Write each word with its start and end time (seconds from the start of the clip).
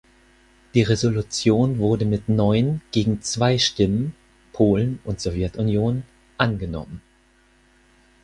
Die 0.73 0.81
Resolution 0.81 1.77
wurde 1.77 2.05
mit 2.05 2.27
neun 2.27 2.81
gegen 2.91 3.21
zwei 3.21 3.59
Stimmen 3.59 4.15
(Polen 4.51 4.97
und 5.03 5.19
Sowjetunion) 5.21 6.01
angenommen. 6.39 7.03